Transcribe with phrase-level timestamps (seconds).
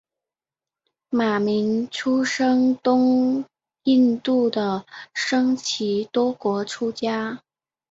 [1.11, 1.87] 马鸣
[2.25, 3.45] 生于东
[3.83, 7.43] 印度的桑岐多国出家。